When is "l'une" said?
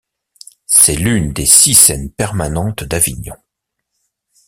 0.95-1.31